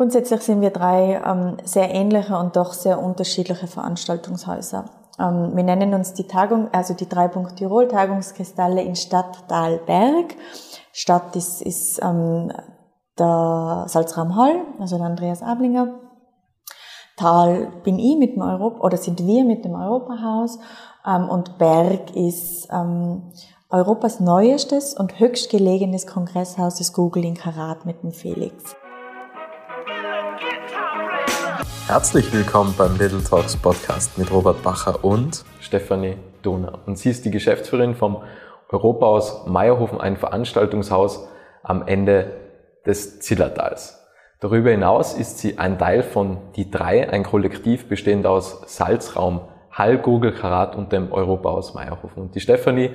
[0.00, 4.86] Grundsätzlich sind wir drei ähm, sehr ähnliche und doch sehr unterschiedliche Veranstaltungshäuser.
[5.18, 10.36] Ähm, wir nennen uns die Tagung, also die Dreipunkt Tirol Tagungskristalle in Stadt, Tal, Berg.
[10.94, 12.50] Stadt ist, ist ähm,
[13.18, 15.88] der Salzraum Hall, also der Andreas Ablinger.
[17.18, 20.60] Tal bin ich mit dem Europa, oder sind wir mit dem Europahaus.
[21.06, 23.34] Ähm, und Berg ist ähm,
[23.68, 28.74] Europas neuestes und höchstgelegenes Kongresshaus des Google in Karat mit dem Felix.
[31.90, 36.78] Herzlich willkommen beim Little Talks Podcast mit Robert Bacher und Stefanie Donau.
[36.86, 38.22] Und sie ist die Geschäftsführerin vom
[38.68, 41.26] Europahaus Meierhofen, ein Veranstaltungshaus
[41.64, 42.30] am Ende
[42.86, 44.06] des Zillertals.
[44.38, 49.40] Darüber hinaus ist sie ein Teil von Die Drei, ein Kollektiv bestehend aus Salzraum,
[49.72, 52.22] Hall, Google, Karat und dem Europahaus Meierhofen.
[52.22, 52.90] Und die Stefanie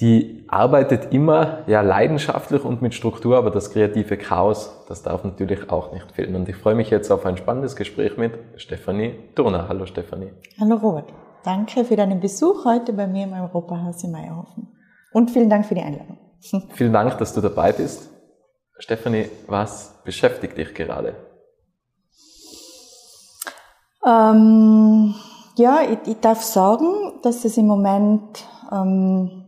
[0.00, 5.70] die arbeitet immer ja leidenschaftlich und mit Struktur, aber das kreative Chaos, das darf natürlich
[5.70, 6.34] auch nicht fehlen.
[6.36, 9.68] Und ich freue mich jetzt auf ein spannendes Gespräch mit Stefanie Turner.
[9.68, 10.32] Hallo Stefanie.
[10.60, 11.12] Hallo Robert.
[11.44, 14.68] Danke für deinen Besuch heute bei mir im Europahaus in Meierhofen.
[15.12, 16.18] Und vielen Dank für die Einladung.
[16.74, 18.10] Vielen Dank, dass du dabei bist.
[18.78, 21.14] Stefanie, was beschäftigt dich gerade?
[24.06, 25.14] Ähm,
[25.56, 29.45] ja, ich, ich, darf sagen, dass es im Moment ähm,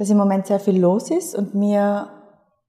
[0.00, 2.08] dass im Moment sehr viel los ist und wir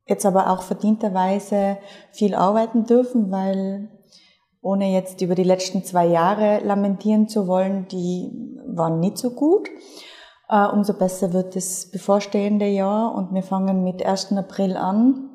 [0.06, 1.78] jetzt aber auch verdienterweise
[2.12, 3.90] viel arbeiten dürfen, weil
[4.62, 9.70] ohne jetzt über die letzten zwei Jahre lamentieren zu wollen, die waren nicht so gut.
[10.52, 14.34] Uh, umso besser wird das bevorstehende Jahr und wir fangen mit 1.
[14.34, 15.30] April an,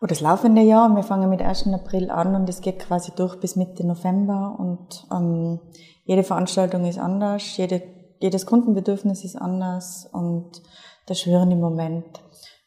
[0.00, 1.66] oder das laufende Jahr, wir fangen mit 1.
[1.74, 5.58] April an und es geht quasi durch bis Mitte November und ähm,
[6.04, 7.82] jede Veranstaltung ist anders, jede
[8.20, 10.62] jedes Kundenbedürfnis ist anders und
[11.06, 12.20] da schwören im Moment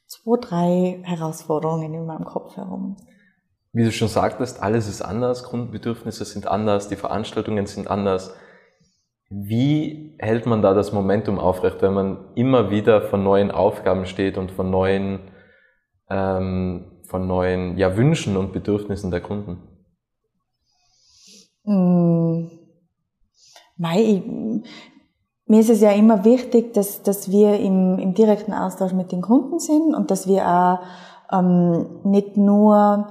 [0.07, 2.97] zwei, drei Herausforderungen in meinem Kopf herum.
[3.71, 8.35] Wie du schon sagtest, alles ist anders, Kundenbedürfnisse sind anders, die Veranstaltungen sind anders.
[9.29, 14.37] Wie hält man da das Momentum aufrecht, wenn man immer wieder von neuen Aufgaben steht
[14.37, 15.31] und von neuen,
[16.09, 19.57] ähm, von neuen ja, Wünschen und Bedürfnissen der Kunden?
[21.63, 22.51] Mmh.
[23.77, 24.21] Mei,
[25.45, 29.21] mir ist es ja immer wichtig, dass, dass wir im, im direkten Austausch mit den
[29.21, 30.79] Kunden sind und dass wir auch
[31.37, 33.07] ähm, nicht nur,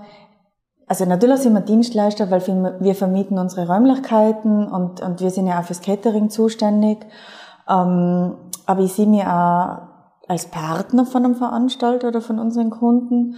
[0.86, 2.40] also natürlich sind wir Dienstleister, weil
[2.80, 7.04] wir, vermieten unsere Räumlichkeiten und, und wir sind ja auch fürs Catering zuständig.
[7.68, 8.34] Ähm,
[8.66, 9.78] aber ich sehe mich auch
[10.28, 13.36] als Partner von einem Veranstalter oder von unseren Kunden.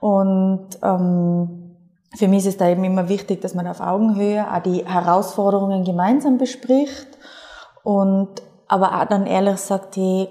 [0.00, 1.76] Und ähm,
[2.14, 5.84] für mich ist es da eben immer wichtig, dass man auf Augenhöhe auch die Herausforderungen
[5.84, 7.18] gemeinsam bespricht
[7.84, 10.28] und aber auch dann ehrlich sagt, hey,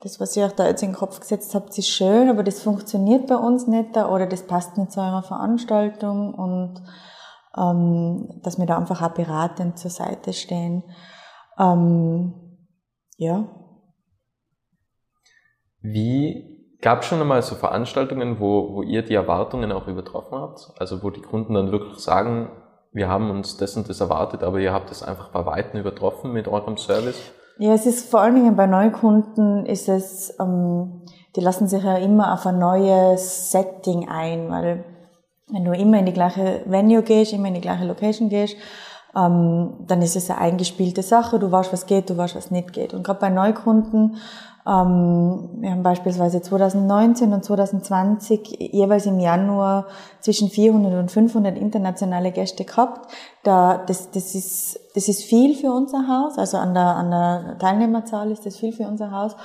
[0.00, 2.62] das, was ihr euch da jetzt in den Kopf gesetzt habt, ist schön, aber das
[2.62, 6.80] funktioniert bei uns nicht oder das passt nicht zu eurer Veranstaltung und
[7.56, 10.84] ähm, dass wir da einfach auch beratend zur Seite stehen.
[11.58, 12.34] Ähm,
[13.16, 13.48] ja.
[15.80, 20.70] Wie gab es schon einmal so Veranstaltungen, wo, wo ihr die Erwartungen auch übertroffen habt?
[20.78, 22.50] Also wo die Kunden dann wirklich sagen,
[22.92, 26.32] wir haben uns das und das erwartet, aber ihr habt es einfach bei Weitem übertroffen
[26.32, 27.20] mit eurem Service?
[27.58, 31.02] Ja, es ist vor allen Dingen bei Neukunden ist es, ähm,
[31.34, 34.84] die lassen sich ja immer auf ein neues Setting ein, weil
[35.50, 38.56] wenn du immer in die gleiche Venue gehst, immer in die gleiche Location gehst,
[39.18, 41.38] ähm, dann ist es eine eingespielte Sache.
[41.38, 42.94] Du weißt, was geht, du weißt, was nicht geht.
[42.94, 44.16] Und gerade bei Neukunden
[44.68, 49.86] ähm, wir haben beispielsweise 2019 und 2020 jeweils im Januar
[50.20, 53.10] zwischen 400 und 500 internationale Gäste gehabt.
[53.44, 57.58] Da, das, das, ist, das ist viel für unser Haus, also an der, an der
[57.58, 59.36] Teilnehmerzahl ist das viel für unser Haus.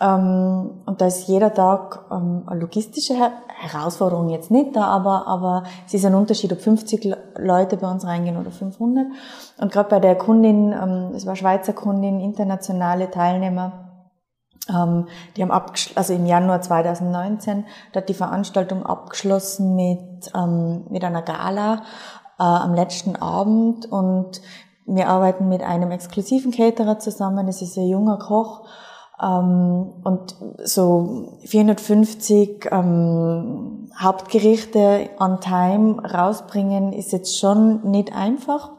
[0.00, 3.14] Ähm, und da ist jeder Tag ähm, eine logistische
[3.48, 8.06] Herausforderung jetzt nicht da, aber, aber es ist ein Unterschied, ob 50 Leute bei uns
[8.06, 9.06] reingehen oder 500.
[9.58, 13.86] Und gerade bei der Kundin, ähm, es war Schweizer Kundin, internationale Teilnehmer,
[14.68, 15.50] die haben
[15.96, 20.30] also im Januar 2019, da hat die Veranstaltung abgeschlossen mit,
[20.90, 21.82] mit einer Gala
[22.38, 24.40] äh, am letzten Abend und
[24.86, 28.62] wir arbeiten mit einem exklusiven Caterer zusammen, das ist ein junger Koch
[29.22, 30.34] und
[30.64, 38.70] so 450 ähm, Hauptgerichte on time rausbringen ist jetzt schon nicht einfach.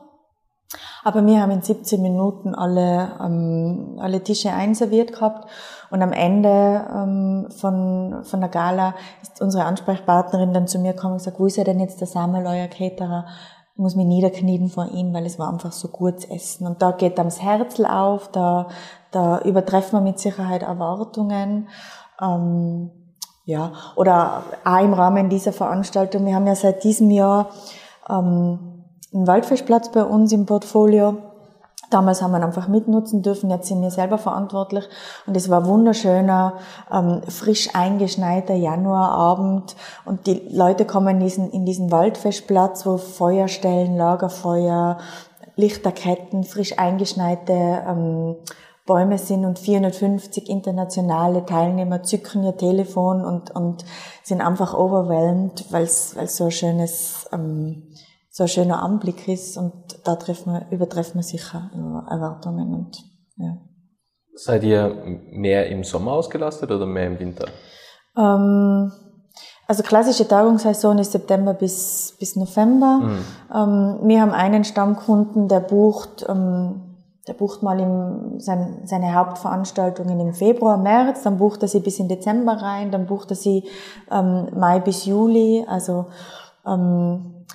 [1.03, 5.47] Aber wir haben in 17 Minuten alle, ähm, alle Tische einserviert gehabt
[5.89, 11.13] und am Ende ähm, von, von der Gala ist unsere Ansprechpartnerin dann zu mir gekommen
[11.13, 13.25] und gesagt, wo ist er denn jetzt der Samuel, euer Caterer?
[13.81, 16.67] Ich muss mich niederknien vor ihm, weil es war einfach so gutes Essen.
[16.67, 18.67] Und da geht das Herzl auf, da,
[19.09, 21.67] da übertreffen wir mit Sicherheit Erwartungen.
[22.21, 22.91] Ähm,
[23.45, 26.27] ja, oder auch im Rahmen dieser Veranstaltung.
[26.27, 27.49] Wir haben ja seit diesem Jahr
[28.07, 31.17] ähm, einen Waldfischplatz bei uns im Portfolio.
[31.91, 34.85] Damals haben wir einfach mitnutzen dürfen, jetzt sind wir selber verantwortlich.
[35.27, 36.53] Und es war wunderschöner,
[36.91, 39.75] ähm, frisch eingeschneiter Januarabend.
[40.05, 44.97] Und die Leute kommen in diesen, in diesen Waldfestplatz, wo Feuerstellen, Lagerfeuer,
[45.57, 48.35] Lichterketten, frisch eingeschneite ähm,
[48.85, 53.85] Bäume sind und 450 internationale Teilnehmer zücken ihr Telefon und, und
[54.23, 57.83] sind einfach overwhelmed, weil es so ein schönes, ähm,
[58.31, 59.73] so ein schöner Anblick ist und
[60.05, 61.69] da wir, übertreffen wir sicher
[62.09, 62.97] Erwartungen und,
[63.35, 63.57] ja.
[64.33, 64.95] Seid ihr
[65.29, 67.45] mehr im Sommer ausgelastet oder mehr im Winter?
[68.17, 68.91] Ähm,
[69.67, 72.99] also klassische Tagungssaison ist September bis, bis November.
[73.01, 73.25] Mhm.
[73.53, 76.91] Ähm, wir haben einen Stammkunden, der bucht ähm,
[77.27, 81.99] der bucht mal im, sein, seine Hauptveranstaltungen im Februar, März, dann bucht er sie bis
[81.99, 83.69] in Dezember rein, dann bucht er sie
[84.09, 85.63] ähm, Mai bis Juli.
[85.67, 86.07] Also
[86.65, 87.45] ähm,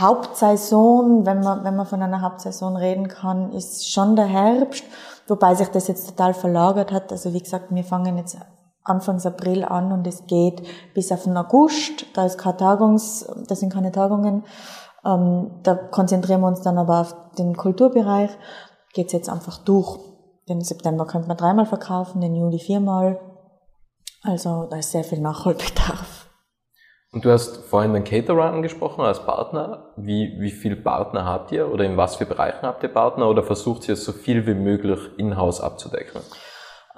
[0.00, 4.84] Hauptsaison, wenn man, wenn man von einer Hauptsaison reden kann, ist schon der Herbst,
[5.26, 7.10] wobei sich das jetzt total verlagert hat.
[7.12, 8.36] Also wie gesagt, wir fangen jetzt
[8.84, 10.62] Anfangs April an und es geht
[10.94, 12.06] bis auf den August.
[12.14, 14.44] Da ist keine Tagungs, da sind keine Tagungen.
[15.04, 18.30] Ähm, da konzentrieren wir uns dann aber auf den Kulturbereich
[18.94, 19.98] geht's jetzt einfach durch.
[20.48, 23.20] Den September könnte man dreimal verkaufen, den Juli viermal.
[24.22, 26.07] Also da ist sehr viel Nachholbedarf.
[27.10, 29.92] Und du hast vorhin den Caterer angesprochen als Partner.
[29.96, 33.42] Wie, wie viele Partner habt ihr oder in was für Bereichen habt ihr Partner oder
[33.42, 36.20] versucht ihr so viel wie möglich in-house abzudecken?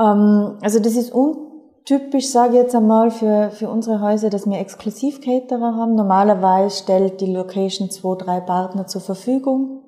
[0.01, 4.59] Ähm, also das ist untypisch, sage ich jetzt einmal, für, für unsere Häuser, dass wir
[4.59, 5.95] exklusiv Caterer haben.
[5.95, 9.81] Normalerweise stellt die Location zwei, drei Partner zur Verfügung.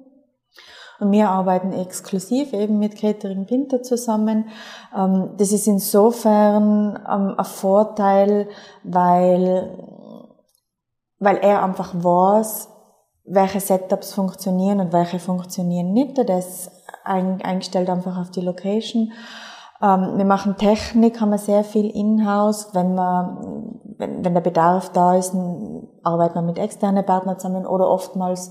[1.02, 4.46] Und wir arbeiten exklusiv eben mit Catering Pinter zusammen.
[4.96, 8.48] Ähm, das ist insofern ähm, ein Vorteil,
[8.84, 9.92] weil,
[11.22, 12.69] weil er einfach weiß,
[13.24, 16.19] welche Setups funktionieren und welche funktionieren nicht.
[16.19, 16.70] Der ist
[17.04, 19.12] eingestellt einfach auf die Location.
[19.80, 22.70] Ähm, wir machen Technik, haben wir sehr viel in-house.
[22.72, 23.38] Wenn, wir,
[23.98, 25.32] wenn, wenn der Bedarf da ist,
[26.02, 28.50] arbeiten wir mit externen Partnern zusammen oder oftmals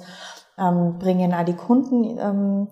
[0.58, 2.68] ähm, bringen auch die Kunden ähm,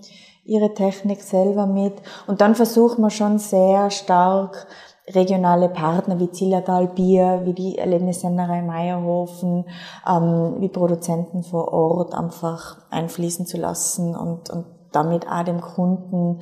[0.45, 1.95] ihre Technik selber mit.
[2.25, 4.65] Und dann versucht man schon sehr stark
[5.13, 9.65] regionale Partner wie Zillertal Bier, wie die Erlebnissennerei Meierhofen,
[10.07, 16.41] ähm, wie Produzenten vor Ort einfach einfließen zu lassen und, und damit auch dem Kunden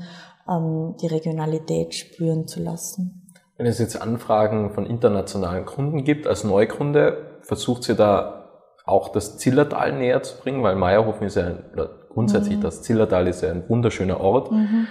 [0.50, 3.34] ähm, die Regionalität spüren zu lassen.
[3.58, 8.38] Wenn es jetzt Anfragen von internationalen Kunden gibt, als Neukunde, versucht sie da
[8.86, 11.64] auch das Zillertal näher zu bringen, weil Meierhofen ist ja, ein,
[12.10, 12.62] grundsätzlich mhm.
[12.62, 14.88] das Zillertal ist ja ein wunderschöner Ort mhm.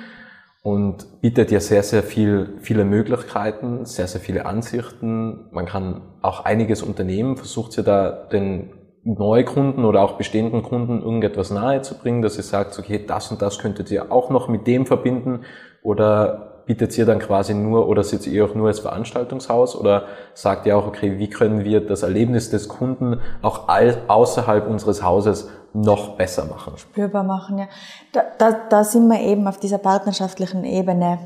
[0.66, 5.46] Und bietet ja sehr, sehr viel, viele Möglichkeiten, sehr, sehr viele Ansichten.
[5.52, 8.72] Man kann auch einiges unternehmen, versucht ja da den
[9.04, 13.42] Neukunden oder auch bestehenden Kunden irgendetwas nahe zu bringen, dass ihr sagt, okay, das und
[13.42, 15.44] das könntet ihr auch noch mit dem verbinden
[15.84, 20.66] oder bietet ihr dann quasi nur oder sitzt ihr auch nur als Veranstaltungshaus oder sagt
[20.66, 26.16] ihr auch, okay, wie können wir das Erlebnis des Kunden auch außerhalb unseres Hauses noch
[26.16, 26.76] besser machen?
[26.76, 27.68] Spürbar machen, ja.
[28.12, 31.18] Da, da, da sind wir eben auf dieser partnerschaftlichen Ebene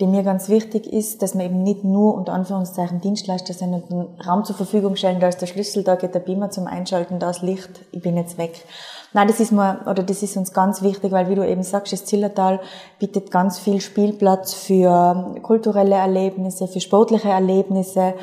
[0.00, 3.90] die mir ganz wichtig ist, dass wir eben nicht nur unter Anführungszeichen Dienstleister sind und
[3.90, 7.18] einen Raum zur Verfügung stellen, da ist der Schlüssel, da geht der Beamer zum Einschalten,
[7.18, 8.64] da ist Licht, ich bin jetzt weg.
[9.12, 11.92] Nein, das ist mir, oder das ist uns ganz wichtig, weil wie du eben sagst,
[11.92, 12.60] das Zillertal
[12.98, 18.14] bietet ganz viel Spielplatz für kulturelle Erlebnisse, für sportliche Erlebnisse.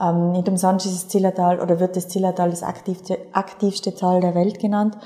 [0.00, 4.34] Ähm, nicht umsonst ist das Zillertal, oder wird das Zillertal das aktivste, aktivste Tal der
[4.34, 4.96] Welt genannt.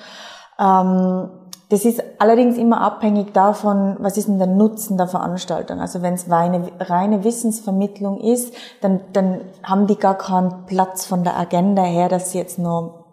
[0.61, 1.31] Ähm,
[1.73, 5.81] das ist allerdings immer abhängig davon, was ist denn der Nutzen der Veranstaltung.
[5.81, 8.53] Also wenn es eine reine Wissensvermittlung ist,
[8.83, 13.07] dann, dann haben die gar keinen Platz von der Agenda her, dass sie jetzt nur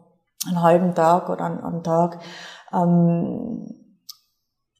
[0.45, 2.19] einen halben Tag oder einen, einen Tag,
[2.73, 3.78] ähm,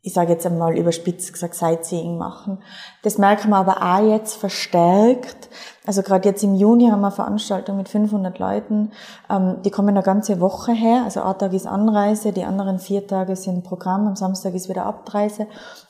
[0.01, 2.63] ich sage jetzt einmal überspitzt gesagt, Sightseeing machen.
[3.03, 5.49] Das merken wir aber auch jetzt verstärkt.
[5.85, 8.91] Also gerade jetzt im Juni haben wir eine Veranstaltung mit 500 Leuten.
[9.29, 11.03] Ähm, die kommen eine ganze Woche her.
[11.03, 14.85] Also ein Tag ist Anreise, die anderen vier Tage sind Programm, am Samstag ist wieder
[14.85, 15.47] Abreise.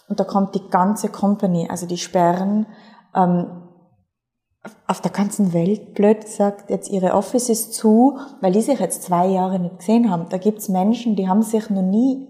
[0.07, 2.65] Und da kommt die ganze Company, also die sperren
[3.13, 3.45] ähm,
[4.87, 9.27] auf der ganzen Welt blöd gesagt jetzt ihre Offices zu, weil die sich jetzt zwei
[9.27, 10.25] Jahre nicht gesehen haben.
[10.29, 12.27] Da gibt's Menschen, die haben sich noch nie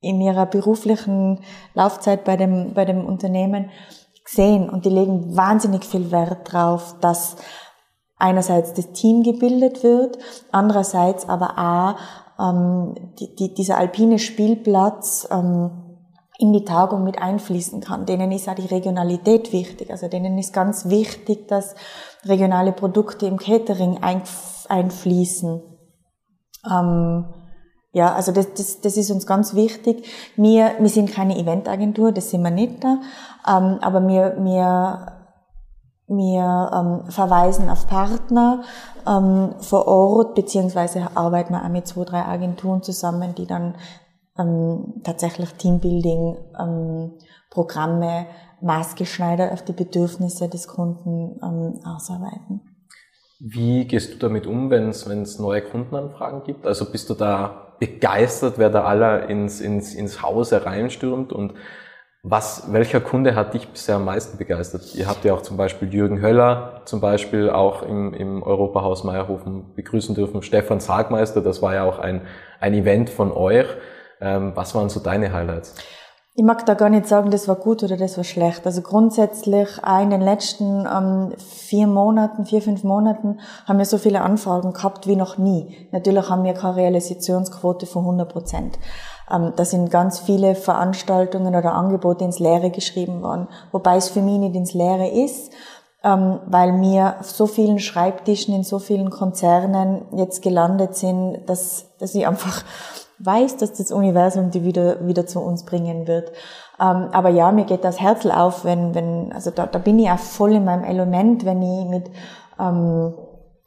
[0.00, 1.40] in ihrer beruflichen
[1.74, 3.70] Laufzeit bei dem, bei dem Unternehmen
[4.24, 7.36] gesehen und die legen wahnsinnig viel Wert drauf, dass
[8.18, 10.18] einerseits das Team gebildet wird,
[10.52, 11.96] andererseits aber auch
[12.40, 15.70] ähm, die, die, dieser alpine Spielplatz ähm,
[16.38, 18.06] in die Tagung mit einfließen kann.
[18.06, 19.90] Denen ist auch die Regionalität wichtig.
[19.90, 21.74] Also denen ist ganz wichtig, dass
[22.24, 25.62] regionale Produkte im Catering einfließen.
[26.70, 27.24] Ähm,
[27.92, 30.06] ja, also das, das, das ist uns ganz wichtig.
[30.36, 32.98] Wir, wir sind keine Eventagentur, das sind wir nicht da,
[33.48, 35.12] ähm, aber wir, wir,
[36.06, 38.62] wir ähm, verweisen auf Partner
[39.08, 43.74] ähm, vor Ort, beziehungsweise arbeiten wir auch mit zwei, drei Agenturen zusammen, die dann
[44.38, 47.18] ähm, tatsächlich Teambuilding, ähm,
[47.50, 48.26] Programme
[48.60, 52.69] maßgeschneidert auf die Bedürfnisse des Kunden ähm, ausarbeiten.
[53.42, 56.66] Wie gehst du damit um, wenn es neue Kundenanfragen gibt?
[56.66, 61.54] Also bist du da begeistert, wer da aller ins, ins, ins Haus hereinstürmt und
[62.22, 64.94] was, welcher Kunde hat dich bisher am meisten begeistert?
[64.94, 69.74] Ihr habt ja auch zum Beispiel Jürgen Höller zum Beispiel auch im, im Europahaus Meierhofen
[69.74, 70.42] begrüßen dürfen.
[70.42, 72.26] Stefan Sargmeister, das war ja auch ein,
[72.60, 73.66] ein Event von euch.
[74.20, 75.74] Ähm, was waren so deine Highlights?
[76.40, 78.64] Ich mag da gar nicht sagen, das war gut oder das war schlecht.
[78.64, 83.98] Also grundsätzlich auch in den letzten ähm, vier Monaten, vier, fünf Monaten haben wir so
[83.98, 85.86] viele Anfragen gehabt wie noch nie.
[85.92, 88.78] Natürlich haben wir keine Realisationsquote von 100 Prozent.
[89.30, 94.22] Ähm, da sind ganz viele Veranstaltungen oder Angebote ins Leere geschrieben worden, wobei es für
[94.22, 95.52] mich nicht ins Leere ist,
[96.02, 101.84] ähm, weil wir auf so vielen Schreibtischen in so vielen Konzernen jetzt gelandet sind, dass,
[101.98, 102.64] dass ich einfach
[103.22, 106.32] weiß, dass das Universum die wieder, wieder zu uns bringen wird.
[106.80, 110.10] Ähm, aber ja, mir geht das Herz auf, wenn, wenn, also da, da bin ich
[110.10, 112.10] auch voll in meinem Element, wenn ich mit,
[112.58, 113.14] ähm,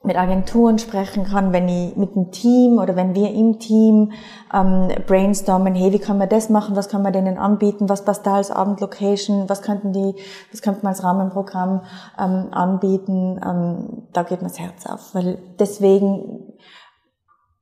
[0.02, 4.12] mit Agenturen sprechen kann, wenn ich mit dem Team oder wenn wir im Team
[4.54, 8.26] ähm, brainstormen, hey, wie kann man das machen, was kann man denen anbieten, was passt
[8.26, 10.16] da als Abendlocation, was könnten die,
[10.52, 11.84] was könnte man als Rahmenprogramm
[12.20, 16.52] ähm, anbieten, ähm, da geht mir das Herz auf, weil deswegen,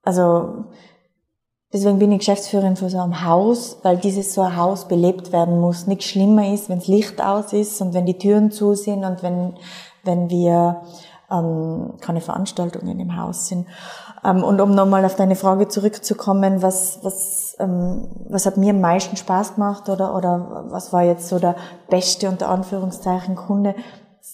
[0.03, 0.65] also
[1.73, 5.59] Deswegen bin ich Geschäftsführerin von so einem Haus, weil dieses so ein Haus belebt werden
[5.59, 5.87] muss.
[5.87, 9.23] Nichts schlimmer ist, wenn das Licht aus ist und wenn die Türen zu sind und
[9.23, 9.53] wenn,
[10.03, 10.81] wenn wir
[11.31, 13.67] ähm, keine Veranstaltungen im Haus sind.
[14.23, 18.81] Ähm, und um nochmal auf deine Frage zurückzukommen, was, was, ähm, was hat mir am
[18.81, 21.55] meisten Spaß gemacht oder, oder was war jetzt so der
[21.89, 23.75] beste unter Anführungszeichen Kunde?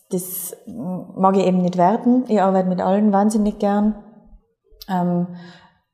[0.10, 2.26] Das mag ich eben nicht werden.
[2.28, 3.96] Ich arbeite mit allen wahnsinnig gern.
[4.90, 5.28] Ähm,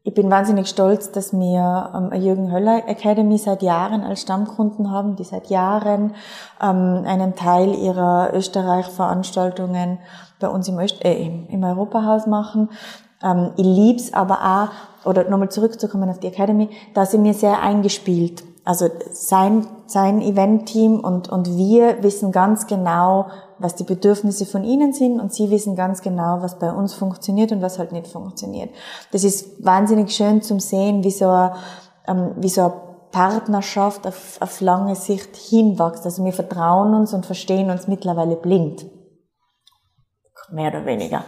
[0.06, 4.92] ich bin wahnsinnig stolz, dass wir ähm, eine Jürgen Höller Academy seit Jahren als Stammkunden
[4.92, 6.14] haben, die seit Jahren
[6.62, 10.00] ähm, einen Teil ihrer Österreich-Veranstaltungen
[10.42, 12.70] bei uns im, Öst äh, im Europahaus machen.
[13.24, 17.62] Ähm, ich lieb's aber auch, oder nochmal zurückzukommen auf die Academy, da sind wir sehr
[17.62, 18.44] eingespielt.
[18.66, 23.28] Also sein, sein Event-Team und, und wir wissen ganz genau,
[23.64, 27.52] was die Bedürfnisse von ihnen sind und sie wissen ganz genau, was bei uns funktioniert
[27.52, 28.70] und was halt nicht funktioniert.
[29.12, 31.56] Das ist wahnsinnig schön zum sehen, wie so eine,
[32.08, 32.74] ähm, wie so eine
[33.12, 36.06] Partnerschaft auf, auf lange Sicht hinwächst.
[36.06, 38.86] Also wir vertrauen uns und verstehen uns mittlerweile blind.
[40.52, 41.24] Mehr oder weniger.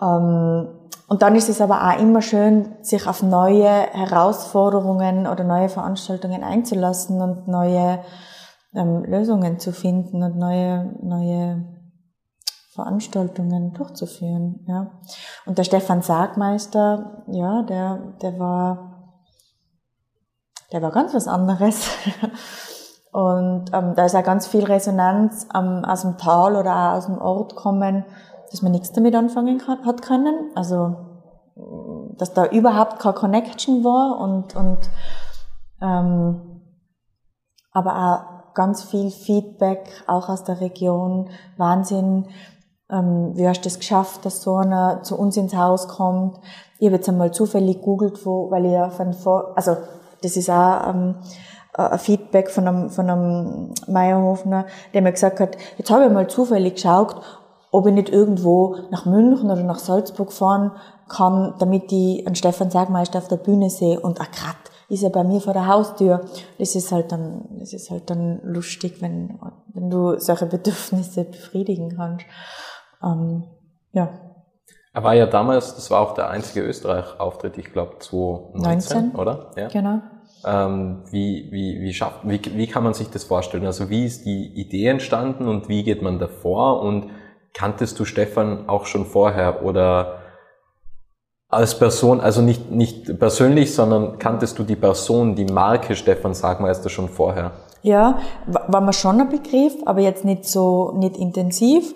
[0.00, 0.68] Ähm,
[1.08, 6.44] und dann ist es aber auch immer schön, sich auf neue Herausforderungen oder neue Veranstaltungen
[6.44, 7.98] einzulassen und neue
[8.74, 11.64] ähm, Lösungen zu finden und neue, neue
[12.72, 14.64] Veranstaltungen durchzuführen.
[14.66, 15.00] Ja.
[15.46, 19.14] Und der Stefan Sargmeister, ja, der, der war,
[20.72, 21.88] der war ganz was anderes.
[23.12, 27.06] Und ähm, da ist auch ganz viel Resonanz ähm, aus dem Tal oder auch aus
[27.06, 28.04] dem Ort kommen,
[28.52, 30.52] dass man nichts damit anfangen kann, hat können.
[30.54, 31.10] Also
[32.16, 34.78] dass da überhaupt keine Connection war und, und
[35.80, 36.62] ähm,
[37.72, 41.28] aber auch ganz viel Feedback, auch aus der Region.
[41.56, 42.26] Wahnsinn,
[42.90, 46.38] ähm, wie hast du es geschafft, dass so einer zu uns ins Haus kommt?
[46.78, 49.76] Ich habe jetzt einmal zufällig googelt, wo, weil ich ja von vor, also
[50.22, 51.16] das ist auch ähm,
[51.74, 56.28] ein Feedback von einem, von einem Meierhofner, der mir gesagt hat, jetzt habe ich mal
[56.28, 57.16] zufällig geschaut,
[57.70, 60.72] ob ich nicht irgendwo nach München oder nach Salzburg fahren
[61.08, 64.56] kann, damit ich einen Stefan Sagmeister auf der Bühne sehe und ach grad,
[64.90, 66.20] ist er bei mir vor der Haustür.
[66.58, 69.38] Das ist halt dann, das ist halt dann lustig, wenn,
[69.72, 72.26] wenn du solche Bedürfnisse befriedigen kannst.
[73.02, 73.44] Ähm,
[73.92, 74.10] ja.
[74.92, 79.52] Er war ja damals, das war auch der einzige Österreich-Auftritt, ich glaube 2019, 19, oder?
[79.56, 79.68] Ja.
[79.68, 80.00] Genau.
[80.44, 83.66] Ähm, wie, wie, wie, schafft, wie, wie kann man sich das vorstellen?
[83.66, 86.82] Also wie ist die Idee entstanden und wie geht man davor?
[86.82, 87.10] Und
[87.54, 90.19] kanntest du Stefan auch schon vorher oder
[91.50, 96.88] als Person, also nicht, nicht persönlich, sondern kanntest du die Person, die Marke Stefan Sagmeister
[96.88, 97.50] schon vorher?
[97.82, 101.94] Ja, war mir schon ein Begriff, aber jetzt nicht so, nicht intensiv.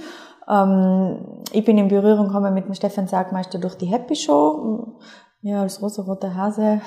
[0.48, 4.98] Ähm, ich bin in Berührung gekommen mit dem Stefan Sagmeister durch die Happy Show,
[5.42, 6.80] ja, als rosa-roter Hase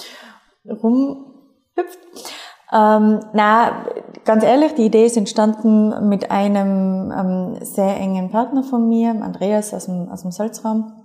[0.64, 1.98] rumhüpft.
[2.72, 3.84] Ähm, na,
[4.24, 9.74] ganz ehrlich, die Idee ist entstanden mit einem ähm, sehr engen Partner von mir, Andreas
[9.74, 10.99] aus dem, aus dem Salzraum,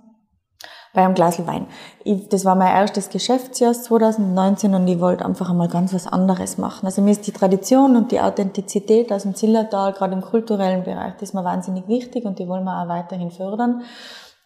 [0.96, 1.66] bei einem Glas Wein.
[2.04, 6.56] Ich, das war mein erstes Geschäftsjahr 2019 und ich wollte einfach einmal ganz was anderes
[6.56, 6.86] machen.
[6.86, 11.12] Also mir ist die Tradition und die Authentizität aus dem Zillertal, gerade im kulturellen Bereich,
[11.12, 13.82] das ist mir wahnsinnig wichtig und die wollen wir auch weiterhin fördern.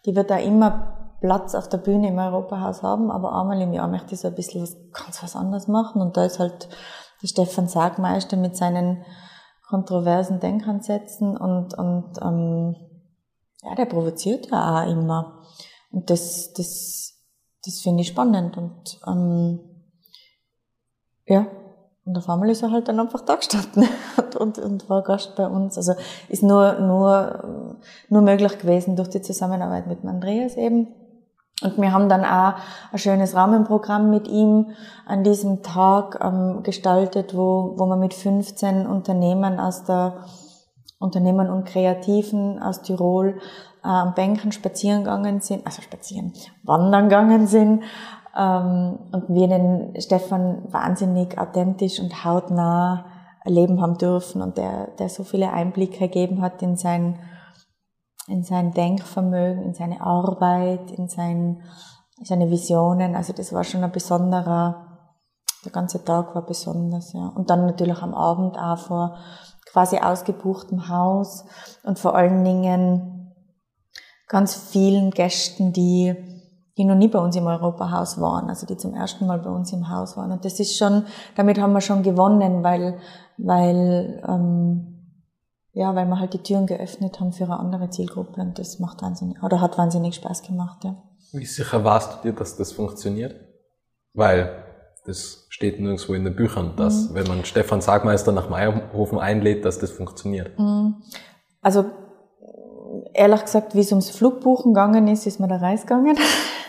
[0.05, 3.87] Die wird da immer Platz auf der Bühne im Europahaus haben, aber einmal im Jahr
[3.87, 6.67] möchte ich so ein bisschen was, ganz was anderes machen und da ist halt
[7.23, 9.05] der Stefan Sagmeister mit seinen
[9.69, 12.75] kontroversen Denkansätzen und, und ähm,
[13.63, 15.37] ja, der provoziert ja auch immer.
[15.91, 17.15] Und das, das,
[17.65, 18.57] das finde ich spannend.
[18.57, 19.59] Und ähm,
[21.25, 21.47] ja,
[22.05, 25.35] und auf einmal ist er halt dann einfach da gestanden und, und, und war Gast
[25.35, 25.77] bei uns.
[25.77, 25.93] Also
[26.29, 27.77] ist nur, nur,
[28.09, 30.87] nur möglich gewesen durch die Zusammenarbeit mit Andreas eben.
[31.61, 32.55] Und wir haben dann auch
[32.91, 34.71] ein schönes Rahmenprogramm mit ihm
[35.05, 40.25] an diesem Tag ähm, gestaltet, wo, wo wir mit 15 Unternehmen aus der
[40.97, 43.39] Unternehmen und Kreativen aus Tirol
[43.81, 46.33] am Bänken spazieren gegangen sind, also spazieren,
[46.63, 47.83] wandern gegangen sind.
[48.37, 53.05] Ähm, und wir den Stefan wahnsinnig authentisch und hautnah
[53.43, 57.19] erleben haben dürfen und der, der so viele Einblicke gegeben hat in sein
[58.27, 61.61] in sein Denkvermögen, in seine Arbeit, in sein,
[62.23, 63.15] seine Visionen.
[63.15, 64.87] Also das war schon ein besonderer,
[65.65, 67.31] der ganze Tag war besonders, ja.
[67.35, 69.17] Und dann natürlich am Abend auch vor
[69.71, 71.45] quasi ausgebuchtem Haus
[71.83, 73.10] und vor allen Dingen
[74.31, 76.15] ganz vielen Gästen, die,
[76.77, 79.73] die noch nie bei uns im Europahaus waren, also die zum ersten Mal bei uns
[79.73, 80.31] im Haus waren.
[80.31, 81.03] Und das ist schon,
[81.35, 82.97] damit haben wir schon gewonnen, weil,
[83.37, 84.87] weil ähm,
[85.73, 89.01] ja, weil wir halt die Türen geöffnet haben für eine andere Zielgruppe und das macht
[89.01, 90.95] wahnsinnig, oder hat wahnsinnig Spaß gemacht, ja.
[91.33, 93.35] Wie sicher warst du dir, dass das funktioniert?
[94.13, 94.63] Weil
[95.05, 97.15] das steht nirgendwo in den Büchern, dass mhm.
[97.15, 100.57] wenn man Stefan Sagmeister nach Meierhofen einlädt, dass das funktioniert.
[100.57, 101.01] Mhm.
[101.61, 101.85] Also
[103.13, 106.17] ehrlich gesagt, wie es ums Flugbuchen gegangen ist, ist mir der Reis gegangen.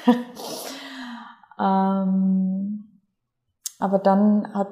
[1.60, 3.00] ähm,
[3.78, 4.68] aber dann hat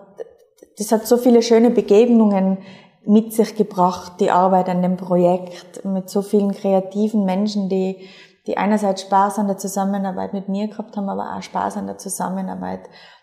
[0.81, 2.59] das hat so viele schöne Begegnungen
[3.05, 8.09] mit sich gebracht, die Arbeit an dem Projekt mit so vielen kreativen Menschen, die,
[8.47, 11.99] die einerseits Spaß an der Zusammenarbeit mit mir gehabt haben, aber auch Spaß an der
[11.99, 12.81] Zusammenarbeit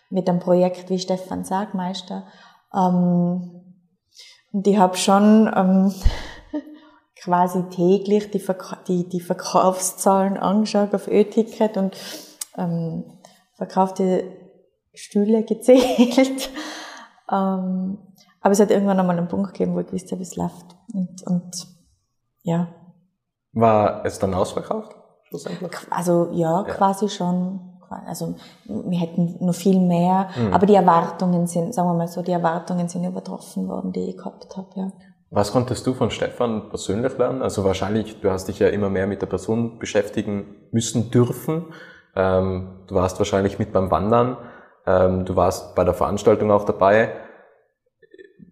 [0.08, 2.24] mit einem Projekt wie Stefan Sagmeister.
[2.72, 3.50] Ähm,
[4.52, 5.92] und ich habe schon ähm,
[7.22, 11.96] quasi täglich die, Verka die, die Verkaufszahlen angeschaut auf Ö-Ticket und
[12.56, 13.04] ähm,
[13.54, 14.24] verkaufte
[14.94, 16.50] Stühle gezählt.
[17.30, 17.98] ähm,
[18.40, 20.66] aber es hat irgendwann einmal einen Punkt gegeben, wo ich wusste, wie es läuft.
[20.92, 21.66] Und, und
[22.42, 22.68] ja.
[23.52, 24.94] War es dann ausverkauft?
[25.90, 27.60] Also ja, ja, quasi schon.
[28.06, 28.34] Also
[28.66, 30.52] wir hätten noch viel mehr, mhm.
[30.52, 34.16] aber die Erwartungen sind, sagen wir mal so, die Erwartungen sind übertroffen worden, die ich
[34.18, 34.68] gehabt habe.
[34.74, 34.92] Ja.
[35.30, 37.42] Was konntest du von Stefan persönlich lernen?
[37.42, 41.66] Also wahrscheinlich, du hast dich ja immer mehr mit der Person beschäftigen müssen dürfen.
[42.16, 44.38] Ähm, du warst wahrscheinlich mit beim Wandern.
[44.86, 47.12] Ähm, du warst bei der Veranstaltung auch dabei.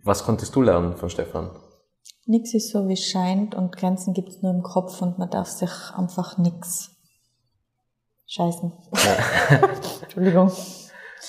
[0.03, 1.51] Was konntest du lernen von Stefan?
[2.27, 5.31] Nichts ist so, wie es scheint und Grenzen gibt es nur im Kopf und man
[5.31, 6.91] darf sich einfach nichts
[8.27, 8.73] scheißen.
[8.93, 9.59] Ja.
[10.03, 10.53] Entschuldigung.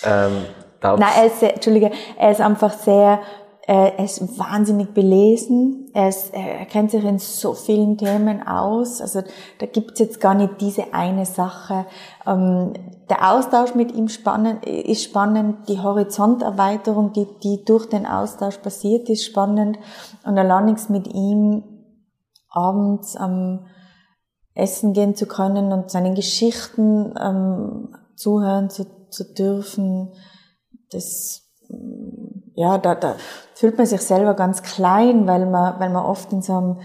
[0.04, 0.46] Ähm,
[0.82, 3.22] Nein, er ist sehr, Entschuldige, er ist einfach sehr
[3.70, 9.02] er ist wahnsinnig belesen, er, ist, er kennt sich in so vielen Themen aus.
[9.02, 9.24] Also
[9.60, 11.86] da gibt's jetzt gar nicht diese eine Sache.
[12.26, 12.72] Ähm,
[13.10, 19.26] der Austausch mit ihm ist spannend, die Horizonterweiterung, die, die durch den Austausch passiert, ist
[19.26, 19.78] spannend.
[20.26, 21.64] Und allein nichts mit ihm
[22.50, 23.66] abends am
[24.54, 30.14] Essen gehen zu können und seinen Geschichten ähm, zuhören zu, zu dürfen,
[30.90, 31.44] das
[32.58, 33.16] ja, da, da
[33.54, 36.80] fühlt man sich selber ganz klein, weil man, weil man oft in so einem,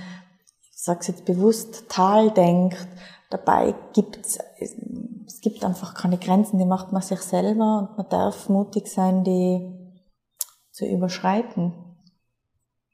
[0.70, 2.86] ich sag's jetzt bewusst, Tal denkt.
[3.30, 8.50] Dabei gibt's, es gibt einfach keine Grenzen, die macht man sich selber und man darf
[8.50, 9.96] mutig sein, die
[10.72, 11.72] zu überschreiten.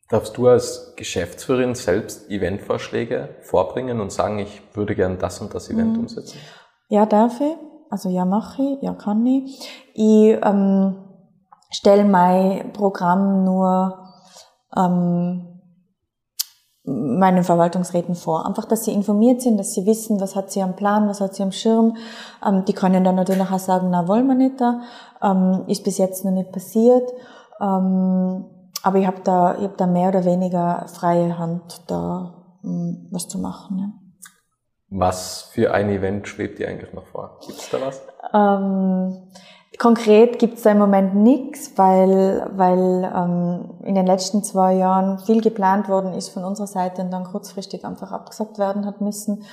[0.08, 5.68] Darfst du als Geschäftsführerin selbst Eventvorschläge vorbringen und sagen, ich würde gern das und das
[5.68, 6.00] Event mhm.
[6.02, 6.38] umsetzen?
[6.88, 7.56] Ja, darf ich.
[7.90, 9.68] Also ja, mache ich, ja, kann ich.
[9.94, 11.07] Ich ähm,
[11.70, 13.98] stelle mein Programm nur
[14.76, 15.58] ähm,
[16.84, 18.46] meinen Verwaltungsräten vor.
[18.46, 21.34] Einfach, dass sie informiert sind, dass sie wissen, was hat sie am Plan, was hat
[21.34, 21.96] sie am Schirm.
[22.46, 24.80] Ähm, die können dann natürlich auch sagen, na, wollen wir nicht da.
[25.22, 27.10] Ähm, ist bis jetzt noch nicht passiert.
[27.60, 28.46] Ähm,
[28.82, 33.28] aber ich habe da, ich hab da mehr oder weniger freie Hand, da ähm, was
[33.28, 33.78] zu machen.
[33.78, 33.88] Ja.
[34.90, 37.38] Was für ein Event schwebt dir eigentlich noch vor?
[37.46, 38.00] Gibt's da was?
[38.32, 39.28] Ähm,
[39.78, 45.20] Konkret gibt es da im Moment nichts, weil, weil ähm, in den letzten zwei Jahren
[45.20, 49.44] viel geplant worden ist von unserer Seite und dann kurzfristig einfach abgesagt werden hat müssen.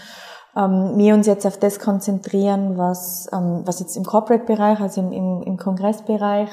[0.56, 5.12] Ähm, wir uns jetzt auf das konzentrieren, was, ähm, was jetzt im Corporate-Bereich, also im,
[5.12, 6.50] im, im Kongressbereich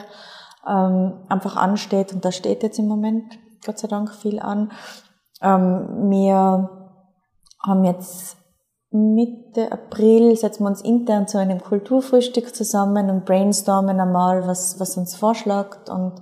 [0.68, 4.70] ähm, einfach ansteht und da steht jetzt im Moment Gott sei Dank viel an.
[5.40, 6.68] Ähm, wir
[7.64, 8.36] haben jetzt
[8.92, 14.98] Mitte April setzen wir uns intern zu einem Kulturfrühstück zusammen und brainstormen einmal, was, was
[14.98, 16.20] uns vorschlägt und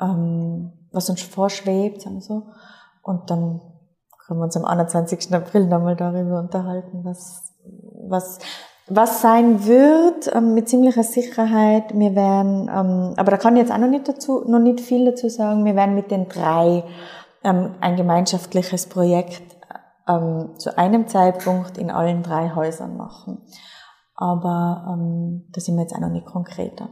[0.00, 2.44] ähm, was uns vorschwebt, wir so.
[3.02, 3.60] Und dann
[4.26, 5.34] können wir uns am 21.
[5.34, 7.52] April nochmal darüber unterhalten, was,
[8.08, 8.38] was,
[8.86, 11.98] was sein wird, ähm, mit ziemlicher Sicherheit.
[11.98, 15.04] Wir werden, ähm, aber da kann ich jetzt auch noch nicht dazu, noch nicht viel
[15.04, 15.64] dazu sagen.
[15.64, 16.84] Wir werden mit den drei
[17.42, 19.51] ähm, ein gemeinschaftliches Projekt
[20.12, 23.42] ähm, zu einem Zeitpunkt in allen drei Häusern machen.
[24.14, 26.88] Aber ähm, da sind wir jetzt auch noch nicht konkreter.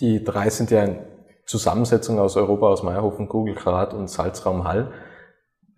[0.00, 1.06] Die drei sind ja eine
[1.46, 4.92] Zusammensetzung aus Europa, aus Meierhofen, Google, Karat und Salzraum Hall.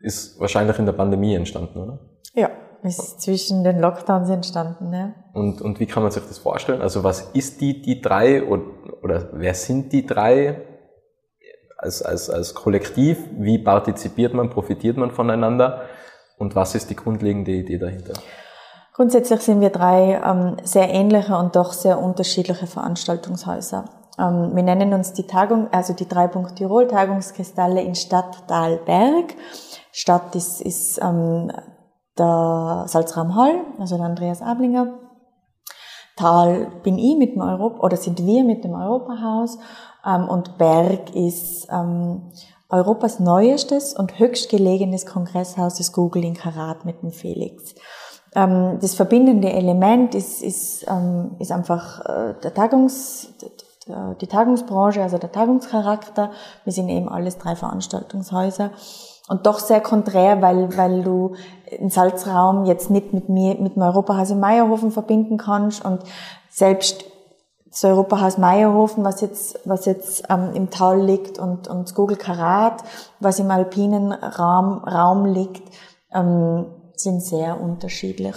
[0.00, 1.98] Ist wahrscheinlich in der Pandemie entstanden, oder?
[2.34, 2.50] Ja,
[2.82, 5.14] ist zwischen den Lockdowns entstanden, ja.
[5.32, 6.82] Und, und wie kann man sich das vorstellen?
[6.82, 8.64] Also was ist die, die drei oder,
[9.02, 10.62] oder wer sind die drei
[11.78, 13.18] als, als, als Kollektiv?
[13.38, 15.82] Wie partizipiert man, profitiert man voneinander?
[16.42, 18.14] Und was ist die grundlegende Idee dahinter?
[18.94, 23.84] Grundsätzlich sind wir drei ähm, sehr ähnliche und doch sehr unterschiedliche Veranstaltungssäuser.
[24.18, 28.78] Ähm, wir nennen uns die Tagung, also die drei Punkt Tirol Tagungskristalle in Stadt, Tal,
[28.78, 29.36] Berg.
[29.92, 31.52] Stadt ist, ist ähm,
[32.18, 34.98] der Salzraum Hall, also der Andreas Ablinger.
[36.16, 39.58] Tal bin ich mit dem Europa, oder sind wir mit dem Europahaus.
[40.04, 42.32] Ähm, und Berg ist ähm,
[42.72, 47.74] Europas neuestes und höchstgelegenes Kongresshaus des Google in Karat mit dem Felix.
[48.34, 53.28] Ähm, das verbindende Element ist, ist, ähm, ist einfach äh, der Tagungs,
[54.20, 56.30] die Tagungsbranche, also der Tagungscharakter.
[56.62, 58.70] Wir sind eben alles drei Veranstaltungshäuser.
[59.28, 61.34] Und doch sehr konträr, weil, weil du
[61.70, 66.02] den Salzraum jetzt nicht mit mir, mit dem Europahaus Meierhofen verbinden kannst und
[66.48, 67.04] selbst
[67.72, 72.84] das Europahaus Meierhofen, was jetzt, was jetzt ähm, im Tal liegt, und, und Google Karat,
[73.18, 75.62] was im alpinen Raum, Raum liegt,
[76.12, 78.36] ähm, sind sehr unterschiedlich.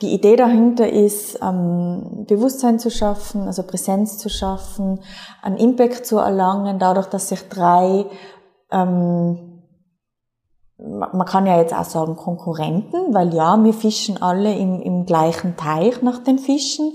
[0.00, 5.00] Die Idee dahinter ist, ähm, Bewusstsein zu schaffen, also Präsenz zu schaffen,
[5.42, 8.06] einen Impact zu erlangen, dadurch, dass sich drei
[8.70, 9.47] ähm,
[10.78, 15.56] man kann ja jetzt auch sagen Konkurrenten, weil ja, wir fischen alle im, im gleichen
[15.56, 16.92] Teich nach den Fischen,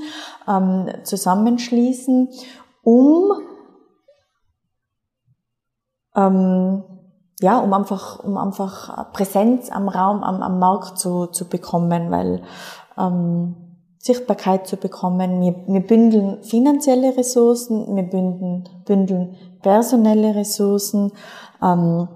[0.48, 2.30] ähm, zusammenschließen,
[2.82, 3.34] um
[6.16, 6.84] ähm,
[7.42, 12.44] ja, um einfach, um einfach Präsenz am Raum, am, am Markt zu, zu bekommen, weil
[12.98, 13.56] ähm,
[13.98, 15.42] Sichtbarkeit zu bekommen.
[15.42, 21.12] Wir, wir bündeln finanzielle Ressourcen, wir bündeln, bündeln personelle Ressourcen.
[21.62, 22.08] Ähm,